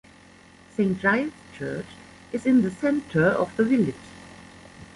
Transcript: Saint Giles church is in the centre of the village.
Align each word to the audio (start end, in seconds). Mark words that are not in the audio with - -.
Saint 0.75 0.99
Giles 0.99 1.29
church 1.59 1.85
is 2.31 2.47
in 2.47 2.63
the 2.63 2.71
centre 2.71 3.27
of 3.27 3.55
the 3.55 3.63
village. 3.63 3.93